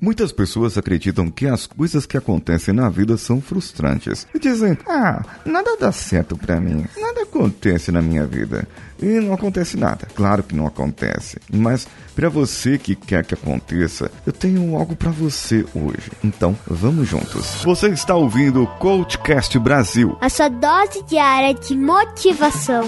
Muitas 0.00 0.32
pessoas 0.32 0.78
acreditam 0.78 1.30
que 1.30 1.46
as 1.46 1.66
coisas 1.66 2.06
que 2.06 2.16
acontecem 2.16 2.72
na 2.72 2.88
vida 2.88 3.16
são 3.16 3.40
frustrantes 3.40 4.26
e 4.34 4.38
dizem: 4.38 4.78
"Ah, 4.88 5.22
nada 5.44 5.76
dá 5.78 5.92
certo 5.92 6.36
para 6.36 6.60
mim. 6.60 6.86
Nada 6.98 7.22
acontece 7.22 7.92
na 7.92 8.00
minha 8.00 8.26
vida." 8.26 8.66
E 9.02 9.20
não 9.20 9.32
acontece 9.32 9.76
nada. 9.76 10.06
Claro 10.14 10.42
que 10.42 10.54
não 10.54 10.66
acontece. 10.66 11.38
Mas 11.50 11.86
para 12.14 12.28
você 12.28 12.76
que 12.76 12.94
quer 12.94 13.24
que 13.24 13.34
aconteça, 13.34 14.10
eu 14.26 14.32
tenho 14.32 14.76
algo 14.76 14.94
para 14.94 15.10
você 15.10 15.64
hoje. 15.74 16.10
Então, 16.22 16.56
vamos 16.66 17.08
juntos. 17.08 17.62
Você 17.64 17.88
está 17.88 18.14
ouvindo 18.14 18.62
o 18.62 18.66
Coachcast 18.66 19.58
Brasil. 19.58 20.16
A 20.20 20.28
sua 20.28 20.48
dose 20.48 21.02
diária 21.04 21.54
de 21.54 21.76
motivação. 21.76 22.84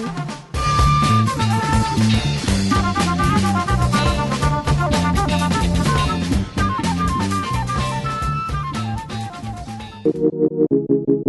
Como 10.92 11.21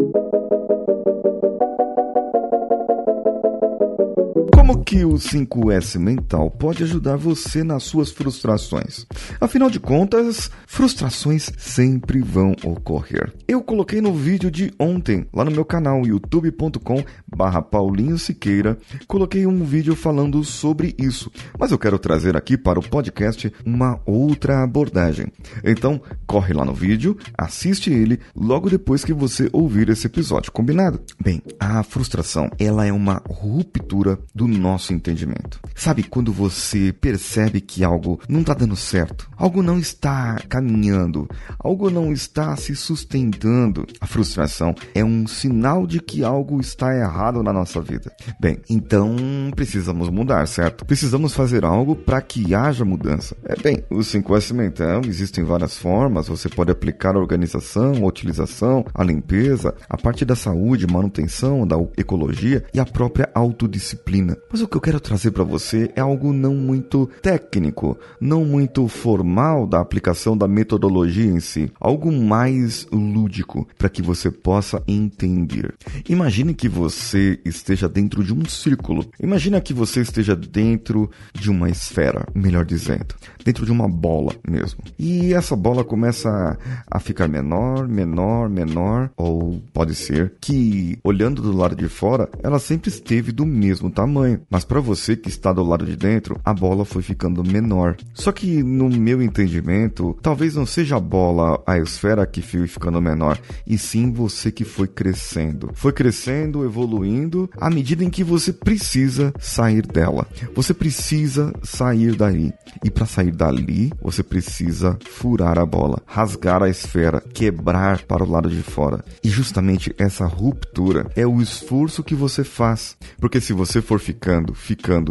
o 5.13 5.17
5S 5.17 5.99
mental 5.99 6.49
pode 6.49 6.83
ajudar 6.83 7.17
você 7.17 7.63
nas 7.63 7.83
suas 7.83 8.09
frustrações? 8.09 9.05
Afinal 9.39 9.69
de 9.69 9.79
contas, 9.79 10.49
frustrações 10.65 11.51
sempre 11.57 12.19
vão 12.19 12.55
ocorrer. 12.63 13.31
Eu 13.47 13.61
coloquei 13.61 14.01
no 14.01 14.13
vídeo 14.13 14.49
de 14.49 14.73
ontem, 14.79 15.27
lá 15.31 15.45
no 15.45 15.51
meu 15.51 15.63
canal 15.63 16.03
youtube.com 16.05 17.03
barra 17.27 17.61
Paulinho 17.61 18.17
Siqueira, 18.17 18.77
coloquei 19.07 19.45
um 19.45 19.63
vídeo 19.63 19.95
falando 19.95 20.43
sobre 20.43 20.95
isso, 20.97 21.31
mas 21.59 21.71
eu 21.71 21.77
quero 21.77 21.99
trazer 21.99 22.35
aqui 22.35 22.57
para 22.57 22.79
o 22.79 22.87
podcast 22.87 23.53
uma 23.65 23.99
outra 24.05 24.63
abordagem. 24.63 25.27
Então, 25.63 26.01
corre 26.25 26.53
lá 26.53 26.65
no 26.65 26.73
vídeo, 26.73 27.17
assiste 27.37 27.91
ele 27.91 28.19
logo 28.35 28.69
depois 28.69 29.05
que 29.05 29.13
você 29.13 29.47
ouvir 29.53 29.89
esse 29.89 30.07
episódio, 30.07 30.51
combinado? 30.51 30.99
Bem, 31.21 31.41
a 31.59 31.83
frustração, 31.83 32.49
ela 32.57 32.85
é 32.85 32.91
uma 32.91 33.21
ruptura 33.29 34.17
do 34.33 34.47
nosso 34.47 34.93
entendimento. 35.03 35.59
Sabe 35.75 36.03
quando 36.03 36.31
você 36.31 36.93
percebe 36.93 37.59
que 37.59 37.83
algo 37.83 38.19
não 38.29 38.41
está 38.41 38.53
dando 38.53 38.75
certo, 38.75 39.29
algo 39.35 39.61
não 39.61 39.77
está 39.77 40.39
caminhando, 40.47 41.27
algo 41.59 41.89
não 41.89 42.13
está 42.13 42.55
se 42.55 42.75
sustentando? 42.75 43.85
A 43.99 44.07
frustração 44.07 44.73
é 44.95 45.03
um 45.03 45.27
sinal 45.27 45.85
de 45.85 45.99
que 45.99 46.23
algo 46.23 46.61
está 46.61 46.95
errado 46.95 47.43
na 47.43 47.51
nossa 47.51 47.81
vida. 47.81 48.11
Bem, 48.39 48.59
então 48.69 49.15
precisamos 49.55 50.09
mudar, 50.09 50.47
certo? 50.47 50.85
Precisamos 50.85 51.33
fazer 51.33 51.65
algo 51.65 51.95
para 51.95 52.21
que 52.21 52.55
haja 52.55 52.85
mudança. 52.85 53.35
É 53.43 53.55
bem, 53.61 53.83
o 53.89 53.99
5S 53.99 54.53
mental 54.53 55.01
existem 55.05 55.43
várias 55.43 55.77
formas, 55.77 56.27
você 56.27 56.47
pode 56.47 56.71
aplicar 56.71 57.15
a 57.15 57.19
organização, 57.19 57.95
a 58.03 58.07
utilização, 58.07 58.85
a 58.93 59.03
limpeza, 59.03 59.75
a 59.89 59.97
parte 59.97 60.23
da 60.23 60.35
saúde, 60.35 60.87
manutenção, 60.87 61.67
da 61.67 61.75
ecologia 61.97 62.63
e 62.73 62.79
a 62.79 62.85
própria 62.85 63.29
autodisciplina. 63.33 64.37
Mas 64.51 64.61
o 64.61 64.67
que 64.67 64.77
eu 64.77 64.81
quero 64.81 64.92
trazer 64.99 65.31
para 65.31 65.43
você 65.43 65.91
é 65.95 66.01
algo 66.01 66.33
não 66.33 66.55
muito 66.55 67.09
técnico, 67.21 67.97
não 68.19 68.45
muito 68.45 68.87
formal 68.87 69.65
da 69.67 69.79
aplicação 69.79 70.37
da 70.37 70.47
metodologia 70.47 71.25
em 71.25 71.39
si, 71.39 71.71
algo 71.79 72.11
mais 72.11 72.87
lúdico 72.91 73.67
para 73.77 73.89
que 73.89 74.01
você 74.01 74.29
possa 74.31 74.83
entender. 74.87 75.73
Imagine 76.07 76.53
que 76.53 76.67
você 76.69 77.39
esteja 77.45 77.87
dentro 77.87 78.23
de 78.23 78.33
um 78.33 78.45
círculo. 78.45 79.05
Imagina 79.19 79.61
que 79.61 79.73
você 79.73 80.01
esteja 80.01 80.35
dentro 80.35 81.09
de 81.33 81.49
uma 81.49 81.69
esfera, 81.69 82.27
melhor 82.33 82.65
dizendo, 82.65 83.15
dentro 83.43 83.65
de 83.65 83.71
uma 83.71 83.87
bola 83.87 84.33
mesmo. 84.47 84.79
E 84.97 85.33
essa 85.33 85.55
bola 85.55 85.83
começa 85.83 86.57
a 86.89 86.99
ficar 86.99 87.27
menor, 87.27 87.87
menor, 87.87 88.49
menor, 88.49 89.09
ou 89.17 89.61
pode 89.73 89.95
ser 89.95 90.33
que 90.39 90.97
olhando 91.03 91.41
do 91.41 91.55
lado 91.55 91.75
de 91.75 91.87
fora, 91.87 92.29
ela 92.41 92.59
sempre 92.59 92.89
esteve 92.89 93.31
do 93.31 93.45
mesmo 93.45 93.89
tamanho, 93.89 94.41
mas 94.49 94.63
para 94.63 94.79
você 94.83 95.15
que 95.15 95.29
está 95.29 95.51
do 95.51 95.63
lado 95.63 95.85
de 95.85 95.95
dentro, 95.95 96.39
a 96.43 96.53
bola 96.53 96.85
foi 96.85 97.01
ficando 97.01 97.43
menor. 97.43 97.95
Só 98.13 98.31
que 98.31 98.61
no 98.61 98.89
meu 98.89 99.21
entendimento, 99.21 100.15
talvez 100.21 100.55
não 100.55 100.65
seja 100.65 100.97
a 100.97 100.99
bola, 100.99 101.61
a 101.65 101.77
esfera 101.77 102.27
que 102.27 102.41
foi 102.41 102.67
ficando 102.67 103.01
menor, 103.01 103.39
e 103.65 103.77
sim 103.77 104.11
você 104.11 104.51
que 104.51 104.63
foi 104.63 104.87
crescendo. 104.87 105.71
Foi 105.73 105.91
crescendo, 105.91 106.65
evoluindo 106.65 107.49
à 107.59 107.69
medida 107.69 108.03
em 108.03 108.09
que 108.09 108.23
você 108.23 108.51
precisa 108.51 109.33
sair 109.39 109.85
dela. 109.87 110.27
Você 110.53 110.73
precisa 110.73 111.53
sair 111.63 112.15
daí. 112.15 112.53
E 112.83 112.91
para 112.91 113.05
sair 113.05 113.31
dali, 113.31 113.91
você 114.01 114.21
precisa 114.21 114.97
furar 115.09 115.57
a 115.57 115.65
bola, 115.65 116.01
rasgar 116.05 116.61
a 116.61 116.69
esfera, 116.69 117.21
quebrar 117.33 118.03
para 118.03 118.23
o 118.23 118.29
lado 118.29 118.49
de 118.49 118.61
fora. 118.61 119.03
E 119.23 119.29
justamente 119.29 119.93
essa 119.97 120.25
ruptura 120.25 121.09
é 121.15 121.25
o 121.25 121.41
esforço 121.41 122.03
que 122.03 122.15
você 122.15 122.43
faz. 122.43 122.97
Porque 123.19 123.39
se 123.39 123.53
você 123.53 123.81
for 123.81 123.99
ficando, 123.99 124.33
ficando, 124.33 124.53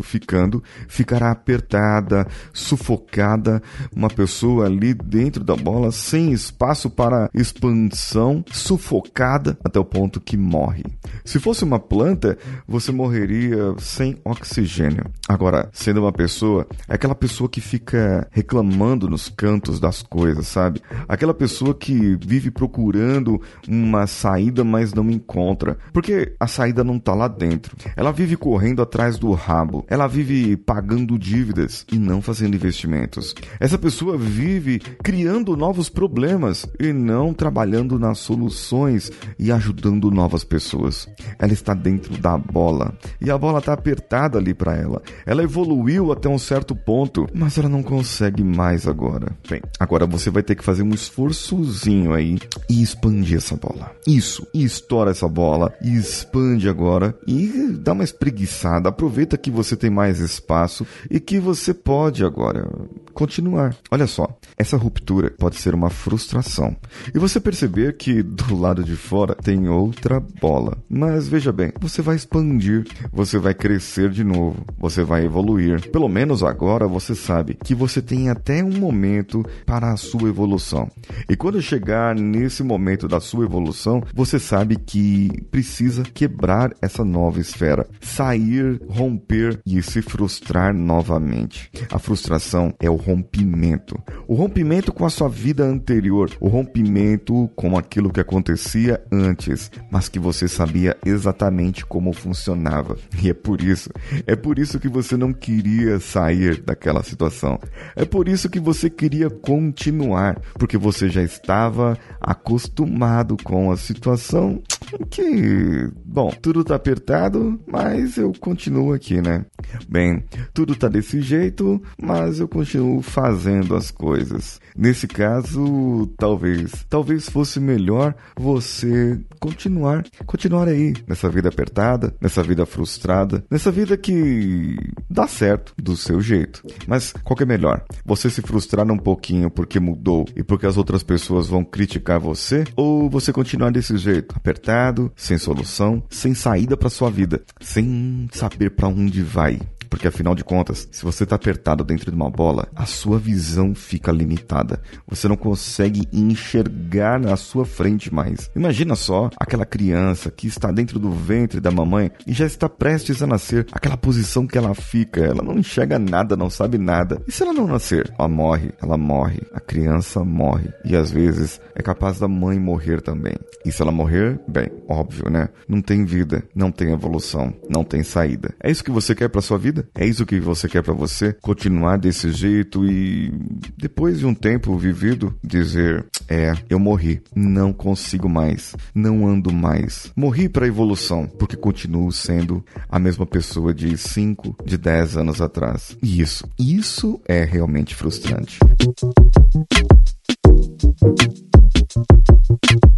ficando, 0.03 0.62
ficará 0.89 1.31
apertada, 1.31 2.27
sufocada, 2.53 3.62
uma 3.95 4.09
pessoa 4.09 4.67
ali 4.67 4.95
dentro 4.95 5.45
da 5.45 5.56
bola 5.56 5.93
sem 5.93 6.33
espaço 6.33 6.91
para 6.91 7.31
expansão, 7.34 8.45
sufocada 8.50 9.56
até 9.65 9.78
o 9.78 9.84
ponto 9.84 10.21
que 10.21 10.37
morre. 10.37 10.84
Se 11.25 11.39
fosse 11.39 11.65
uma 11.65 11.78
planta, 11.78 12.39
você 12.67 12.93
morreria 12.93 13.75
sem 13.78 14.17
oxigênio. 14.25 15.05
Agora, 15.28 15.69
sendo 15.73 16.00
uma 16.00 16.12
pessoa, 16.12 16.67
é 16.89 16.94
aquela 16.94 17.15
pessoa 17.15 17.49
que 17.49 17.61
fica 17.61 18.27
reclamando 18.31 19.09
nos 19.09 19.29
cantos 19.29 19.79
das 19.79 20.03
coisas, 20.03 20.47
sabe? 20.47 20.81
Aquela 21.09 21.34
pessoa 21.34 21.75
que 21.75 22.17
vive 22.17 22.50
procurando 22.50 23.41
uma 23.69 24.06
saída, 24.06 24.65
mas 24.65 24.93
não 24.93 25.11
encontra, 25.11 25.79
porque 25.93 26.34
a 26.39 26.47
saída 26.47 26.83
não 26.84 26.99
tá 26.99 27.15
lá 27.15 27.29
dentro. 27.29 27.77
Ela 27.97 28.12
vive 28.12 28.37
correndo 28.37 28.83
atrás 28.83 29.19
do 29.19 29.33
rabo. 29.53 29.85
Ela 29.89 30.07
vive 30.07 30.57
pagando 30.57 31.19
dívidas 31.19 31.85
e 31.93 31.99
não 31.99 32.23
fazendo 32.23 32.55
investimentos. 32.55 33.35
Essa 33.61 33.77
pessoa 33.77 34.17
vive 34.17 34.79
criando 34.79 35.57
novos 35.57 35.89
problemas 35.89 36.67
e 36.81 36.93
não 36.93 37.35
trabalhando 37.35 37.99
nas 37.99 38.19
soluções 38.19 39.11
e 39.39 39.53
ajudando 39.53 40.11
novas 40.11 40.45
pessoas. 40.45 41.07
Ela 41.39 41.53
está 41.53 41.75
dentro 41.75 42.17
da 42.17 42.39
bola 42.39 42.97
e 43.21 43.31
a 43.31 43.37
bola 43.37 43.59
está 43.59 43.73
apertada 43.75 44.39
ali 44.39 44.55
para 44.55 44.75
ela. 44.77 45.03
Ela 45.27 45.43
evoluiu 45.43 46.12
até 46.12 46.29
um 46.29 46.39
certo 46.39 46.75
ponto, 46.75 47.27
mas 47.35 47.59
ela 47.59 47.69
não 47.69 47.83
consegue 47.83 48.43
mais 48.43 48.87
agora. 48.87 49.33
Bem, 49.49 49.61
agora 49.79 50.07
você 50.07 50.31
vai 50.31 50.43
ter 50.43 50.55
que 50.55 50.65
fazer 50.65 50.83
um 50.83 50.95
esforçozinho 50.95 52.15
aí 52.15 52.39
e 52.69 52.83
expandir 52.83 53.37
essa 53.37 53.57
bola. 53.57 53.93
Isso, 54.07 54.47
e 54.55 54.65
estoura 54.65 55.11
essa 55.11 55.29
bola, 55.29 55.75
e 55.83 55.97
expande 55.97 56.69
agora 56.69 57.15
e 57.27 57.77
dá 57.79 57.93
uma 57.93 58.05
espreguiçada. 58.05 58.89
Aproveita 58.89 59.37
que 59.43 59.51
você 59.51 59.77
tem 59.77 59.91
mais 59.91 60.21
espaço 60.21 60.87
e 61.11 61.21
que 61.21 61.39
você 61.39 61.75
pode 61.75 62.25
agora 62.25 62.67
continuar. 63.12 63.77
Olha 63.91 64.06
só, 64.06 64.28
essa 64.56 64.77
ruptura 64.77 65.31
pode 65.31 65.56
ser 65.56 65.75
uma 65.75 65.91
frustração. 65.91 66.77
E 67.15 67.19
você 67.19 67.39
perceber 67.39 67.97
que 67.97 68.23
do 68.23 68.56
lado 68.56 68.83
de 68.83 68.97
fora 68.97 69.34
tem 69.34 69.69
outra 69.69 70.21
bola. 70.21 70.78
Mas 70.89 71.28
veja 71.28 71.53
bem, 71.53 71.73
você 71.81 72.03
vai 72.03 72.17
expandir, 72.17 72.87
você 73.12 73.39
vai 73.39 73.55
crescer 73.55 74.11
de 74.11 74.25
novo, 74.25 74.65
você 74.78 75.03
vai 75.03 75.25
evoluir. 75.25 75.91
Pelo 75.91 76.09
menos 76.09 76.43
agora 76.43 76.89
você 76.89 77.15
sabe 77.15 77.55
que 77.62 77.75
você 77.75 78.00
tem 78.00 78.28
até 78.28 78.62
um 78.65 78.78
momento 78.78 79.44
para 79.67 79.93
a 79.93 79.97
sua 79.97 80.29
evolução. 80.29 80.89
E 81.29 81.37
quando 81.37 81.61
chegar 81.61 82.15
nesse 82.15 82.62
momento 82.62 83.06
da 83.06 83.21
sua 83.21 83.44
evolução, 83.44 84.03
você 84.15 84.39
sabe 84.39 84.77
que 84.77 85.31
precisa 85.50 86.03
quebrar 86.03 86.73
essa 86.81 87.05
nova 87.05 87.41
esfera, 87.41 87.87
sair, 88.00 88.81
romper 88.89 89.61
e 89.67 89.83
se 89.83 90.03
frustrar 90.03 90.75
novamente. 90.75 91.71
A 91.91 91.99
frustração 91.99 92.73
é 92.81 92.91
o 92.91 92.97
rompimento. 93.05 94.01
O 94.27 94.35
rompimento 94.35 94.93
com 94.93 95.05
a 95.05 95.11
sua 95.11 95.29
vida 95.29 95.65
anterior, 95.65 96.31
o 96.41 96.49
rompimento 96.49 97.50
com 97.56 97.76
aquilo 97.76 98.12
que 98.12 98.21
acontecia 98.21 99.03
antes, 99.11 99.71
mas 99.91 100.09
que 100.09 100.19
você 100.19 100.47
sabia 100.49 100.97
exatamente 101.05 101.85
como 101.85 102.12
funcionava. 102.12 102.97
E 103.23 103.31
é 103.31 103.35
por 103.35 103.61
isso, 103.61 103.91
é 104.26 104.37
por 104.37 104.59
isso 104.59 104.79
que 104.79 104.88
você 104.88 105.17
não 105.17 105.32
queria 105.32 105.99
sair 106.00 106.61
daquela 106.61 107.03
situação. 107.03 107.59
É 107.97 108.05
por 108.05 108.29
isso 108.29 108.49
que 108.49 108.61
você 108.61 108.88
queria 108.88 109.31
continuar, 109.31 110.41
porque 110.55 110.79
você 110.79 111.09
já 111.09 111.23
estava 111.23 111.99
acostumado 112.21 113.37
com 113.43 113.71
a 113.71 113.76
situação 113.76 114.62
que, 115.11 115.91
bom, 116.05 116.31
tudo 116.41 116.65
tá 116.65 116.75
apertado, 116.75 117.61
mas 117.67 118.17
eu 118.17 118.32
continuo 118.41 118.93
aqui, 118.93 119.21
né? 119.21 119.44
Bem, 119.88 120.25
tudo 120.53 120.75
tá 120.75 120.88
desse 120.88 121.20
jeito, 121.20 121.82
mas 122.00 122.41
eu 122.41 122.49
continuo 122.49 123.03
fazendo 123.03 123.75
as 123.75 123.91
coisas. 123.91 124.61
Nesse 124.76 125.06
caso, 125.06 126.06
talvez, 126.17 126.85
talvez 126.88 127.29
fosse 127.29 127.61
melhor 127.61 128.14
você 128.37 129.20
continuar, 129.38 130.05
continuar 130.26 130.69
aí 130.69 130.94
nessa 131.06 131.29
vida 131.29 131.49
apertada, 131.49 132.14
nessa 132.20 132.43
vida 132.43 132.64
frustrada, 132.64 133.44
nessa 133.50 133.70
vida 133.70 133.97
que 133.97 134.76
dá 135.09 135.26
certo 135.26 135.75
do 135.76 135.97
seu 135.97 136.20
jeito. 136.20 136.62
Mas 136.87 137.12
qual 137.25 137.37
que 137.37 137.43
é 137.43 137.47
melhor? 137.47 137.85
Você 138.05 138.31
se 138.31 138.41
frustrar 138.43 138.91
um 138.91 138.99
pouquinho 138.99 139.50
porque 139.50 139.79
mudou 139.79 140.26
e 140.37 140.43
porque 140.43 140.67
as 140.67 140.76
outras 140.76 141.03
pessoas 141.03 141.49
vão 141.49 141.64
criticar 141.64 142.19
você 142.19 142.64
ou 142.76 143.09
você 143.09 143.32
continuar 143.32 143.70
desse 143.70 143.97
jeito, 143.97 144.35
apertado, 144.37 145.12
sem 145.17 145.38
solução, 145.38 146.03
sem 146.09 146.35
saída 146.35 146.76
para 146.76 146.91
sua 146.91 147.11
vida, 147.11 147.43
sem 147.61 148.29
saber 148.32 148.70
para 148.70 148.88
onde 148.88 149.23
vai? 149.23 149.51
Porque 149.93 150.09
afinal 150.09 150.35
de 150.35 150.43
contas, 150.43 150.89
se 150.91 151.05
você 151.05 151.25
está 151.25 151.37
apertado 151.37 151.85
dentro 151.85 152.11
de 152.11 152.17
uma 152.17 152.31
bola, 152.31 152.67
a 152.75 152.87
sua 152.87 153.19
visão 153.19 153.75
fica 153.75 154.11
limitada. 154.11 154.81
Você 155.06 155.29
não 155.29 155.37
consegue 155.37 156.09
enxergar 156.11 157.21
na 157.21 157.37
sua 157.37 157.67
frente 157.67 158.12
mais. 158.12 158.50
Imagina 158.56 158.97
só 158.97 159.29
aquela 159.37 159.67
criança 159.67 160.31
que 160.31 160.47
está 160.47 160.73
dentro 160.73 160.99
do 160.99 161.11
ventre 161.11 161.61
da 161.61 161.71
mamãe 161.71 162.11
e 162.27 162.33
já 162.33 162.47
está 162.47 162.71
prestes 162.71 163.23
a 163.23 163.27
nascer. 163.27 163.67
Aquela 163.71 163.99
posição 163.99 164.47
que 164.47 164.56
ela 164.56 164.75
fica, 164.75 165.21
ela 165.21 165.43
não 165.43 165.59
enxerga 165.59 165.99
nada, 165.99 166.38
não 166.38 166.49
sabe 166.49 166.79
nada. 166.79 167.21
E 167.29 167.31
se 167.31 167.43
ela 167.43 167.53
não 167.53 167.67
nascer? 167.67 168.11
Ela 168.19 168.29
morre, 168.29 168.73
ela 168.81 168.97
morre. 168.97 169.43
A 169.53 169.61
criança 169.61 170.25
morre. 170.25 170.71
E 170.87 170.97
às 170.97 171.11
vezes 171.11 171.61
é 171.75 171.83
capaz 171.83 172.19
da 172.19 172.27
mãe 172.27 172.59
morrer 172.59 173.03
também. 173.03 173.35
E 173.62 173.71
se 173.71 173.83
ela 173.83 173.93
morrer, 173.93 174.41
bem, 174.49 174.71
óbvio, 174.88 175.31
né? 175.31 175.50
Não 175.69 175.83
tem 175.83 176.06
vida, 176.06 176.43
não 176.55 176.73
tem 176.73 176.93
evolução, 176.93 177.53
não 177.69 177.85
tem 177.85 178.03
saída. 178.03 178.55
É 178.59 178.71
isso 178.71 178.83
que 178.83 178.91
você 178.91 179.15
quer 179.15 179.29
para 179.29 179.43
sua 179.43 179.59
vida? 179.59 179.81
É 179.94 180.06
isso 180.06 180.26
que 180.26 180.40
você 180.40 180.69
quer 180.69 180.82
para 180.82 180.93
você? 180.93 181.32
Continuar 181.40 181.96
desse 181.96 182.31
jeito 182.31 182.84
e 182.84 183.32
depois 183.76 184.19
de 184.19 184.26
um 184.26 184.34
tempo 184.34 184.76
vivido 184.76 185.34
dizer: 185.43 186.05
"É, 186.29 186.55
eu 186.69 186.79
morri, 186.79 187.23
não 187.34 187.73
consigo 187.73 188.29
mais, 188.29 188.75
não 188.94 189.26
ando 189.26 189.52
mais. 189.52 190.12
Morri 190.17 190.49
para 190.49 190.67
evolução, 190.67 191.26
porque 191.26 191.56
continuo 191.56 192.12
sendo 192.12 192.64
a 192.88 192.99
mesma 192.99 193.26
pessoa 193.26 193.73
de 193.75 193.96
5, 193.96 194.56
de 194.64 194.76
10 194.76 195.17
anos 195.17 195.40
atrás." 195.40 195.96
E 196.02 196.20
isso, 196.20 196.49
isso 196.58 197.20
é 197.26 197.44
realmente 197.44 197.94
frustrante. 197.94 198.58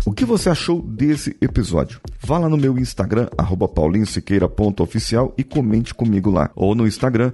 O 0.06 0.12
que 0.12 0.24
você 0.24 0.50
achou 0.50 0.82
desse 0.82 1.36
episódio? 1.40 2.00
Vá 2.26 2.38
lá 2.38 2.48
no 2.48 2.56
meu 2.56 2.78
Instagram, 2.78 3.28
paulinhosiqueira.oficial 3.74 5.34
e 5.36 5.44
comente 5.44 5.92
comigo 5.92 6.30
lá. 6.30 6.50
Ou 6.56 6.74
no 6.74 6.86
Instagram, 6.86 7.30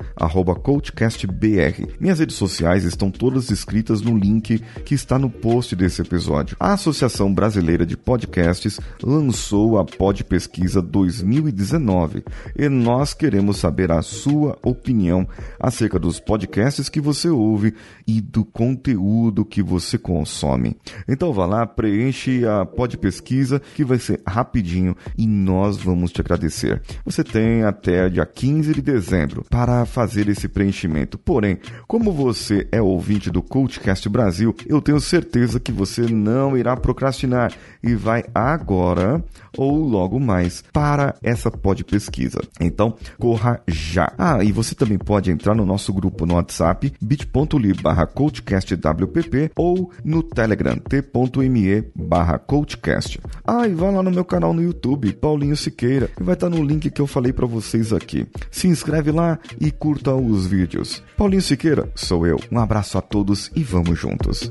coachcastbr. 0.65 1.87
Minhas 2.01 2.19
redes 2.19 2.35
sociais 2.35 2.83
estão 2.83 3.09
todas 3.09 3.51
escritas 3.51 4.03
no 4.03 4.19
link 4.19 4.61
que 4.85 4.93
está 4.93 5.17
no 5.17 5.31
post 5.31 5.77
desse 5.77 6.03
episódio. 6.03 6.57
A 6.59 6.73
Associação 6.73 7.33
Brasileira 7.33 7.87
de 7.87 7.97
Podcasts 7.97 8.81
lançou 9.01 9.79
a 9.79 9.85
Pod 9.85 10.25
Pesquisa 10.25 10.83
2019 10.83 12.25
e 12.59 12.69
nós 12.69 13.15
queremos 13.15 13.59
saber 13.59 13.93
a 13.93 14.03
sua 14.03 14.59
opinião 14.61 15.25
acerca 15.61 16.01
dos 16.01 16.19
podcasts 16.19 16.89
que 16.89 17.01
você 17.01 17.29
ouve 17.29 17.75
e 18.09 18.21
do 18.21 18.45
conteúdo 18.45 19.45
que 19.45 19.63
você 19.63 19.97
consome. 19.97 20.77
Então 21.09 21.33
vá 21.33 21.47
lá, 21.47 21.65
preenche 21.65 22.45
a 22.45 22.67
Pod 22.67 22.99
Pesquisa 22.99 23.63
que 23.77 23.85
vai 23.85 24.01
ser 24.01 24.21
rapidinho 24.27 24.80
e 25.17 25.27
nós 25.27 25.77
vamos 25.77 26.13
te 26.13 26.21
agradecer. 26.21 26.83
Você 27.05 27.23
tem 27.23 27.65
até 27.65 28.09
dia 28.09 28.27
15 28.27 28.75
de 28.75 28.83
dezembro 28.83 29.45
para 29.49 29.85
fazer 29.85 30.29
esse 30.29 30.49
preenchimento. 30.49 31.19
Porém, 31.19 31.59
como 31.87 32.13
você 32.13 32.69
é 32.73 32.81
ouvinte 32.81 33.31
do 33.31 33.43
Coachcast 33.43 34.09
Brasil, 34.09 34.55
eu 34.67 34.81
tenho 34.81 35.01
certeza 35.01 35.61
que 35.61 35.73
você 35.73 36.03
não 36.03 36.57
irá 36.57 36.77
procrastinar 36.77 37.53
e 37.83 37.95
vai 37.95 38.25
agora 38.35 39.23
ou 39.57 39.83
logo 39.85 40.21
mais 40.21 40.63
para 40.73 41.15
essa 41.23 41.51
pod 41.51 41.85
pesquisa. 41.85 42.41
Então, 42.61 42.95
corra 43.19 43.61
já. 43.67 44.13
Ah, 44.17 44.43
e 44.43 44.53
você 44.53 44.75
também 44.75 44.99
pode 44.99 45.31
entrar 45.31 45.55
no 45.55 45.67
nosso 45.67 45.93
grupo 45.93 46.27
no 46.27 46.35
WhatsApp 46.35 46.93
bit.ly 47.01 47.75
barra 47.75 48.07
coachcastwpp 48.07 49.51
ou 49.57 49.91
no 50.05 50.23
Telegram 50.23 50.77
t.me 50.77 51.85
barra 51.95 52.39
coachcast. 52.39 53.21
Ah, 53.47 53.67
e 53.67 53.75
vai 53.75 53.93
lá 53.93 54.03
no 54.03 54.11
meu 54.11 54.25
canal 54.25 54.53
no 54.53 54.63
YouTube, 54.63 54.70
Paulinho 55.13 55.57
Siqueira, 55.57 56.09
que 56.09 56.23
vai 56.23 56.35
estar 56.35 56.49
no 56.49 56.63
link 56.63 56.91
que 56.91 57.01
eu 57.01 57.07
falei 57.07 57.33
para 57.33 57.47
vocês 57.47 57.93
aqui. 57.93 58.27
Se 58.51 58.69
inscreve 58.69 59.11
lá 59.11 59.39
e 59.61 59.71
curta 59.71 60.15
os 60.15 60.47
vídeos. 60.47 61.03
Paulinho 61.17 61.43
Siqueira, 61.43 61.89
sou 61.95 62.27
eu. 62.27 62.39
Um 62.51 62.59
abraço 62.59 62.99
a 62.99 63.01
todos 63.01 63.51
e 63.55 63.63
vamos 63.63 63.99
juntos. 63.99 64.51